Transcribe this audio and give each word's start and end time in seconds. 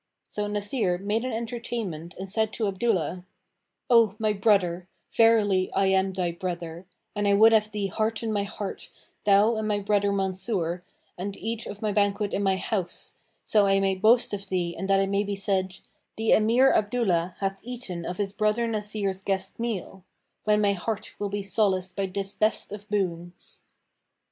So 0.27 0.47
Nasir 0.47 0.97
made 0.97 1.23
an 1.25 1.31
entertainment 1.31 2.15
and 2.17 2.27
said 2.27 2.51
to 2.53 2.67
Abdullah, 2.67 3.23
"O 3.87 4.15
my 4.17 4.33
brother, 4.33 4.87
verily 5.15 5.71
I 5.73 5.85
am 5.93 6.11
thy 6.13 6.31
brother, 6.31 6.87
and 7.15 7.27
I 7.27 7.35
would 7.35 7.51
have 7.51 7.71
thee 7.71 7.85
hearten 7.85 8.33
my 8.33 8.41
heart 8.41 8.89
thou 9.25 9.57
and 9.57 9.67
my 9.67 9.77
brother 9.77 10.11
Mansur 10.11 10.83
and 11.19 11.37
eat 11.37 11.67
of 11.67 11.83
my 11.83 11.91
banquet 11.91 12.33
in 12.33 12.41
my 12.41 12.57
house, 12.57 13.17
so 13.45 13.67
I 13.67 13.79
may 13.79 13.93
boast 13.93 14.33
of 14.33 14.49
thee 14.49 14.75
and 14.75 14.89
that 14.89 14.99
it 15.01 15.09
may 15.11 15.23
be 15.23 15.35
said, 15.35 15.77
The 16.17 16.31
Emir 16.31 16.73
Abdullah 16.73 17.35
hath 17.37 17.59
eaten 17.61 18.03
of 18.03 18.17
his 18.17 18.33
brother 18.33 18.65
Nasir's 18.65 19.21
guest 19.21 19.59
meal; 19.59 20.03
when 20.45 20.61
my 20.61 20.73
heart 20.73 21.13
will 21.19 21.29
be 21.29 21.43
solaced 21.43 21.95
by 21.95 22.07
this 22.07 22.33
best 22.33 22.71
of 22.71 22.89
boons." 22.89 23.61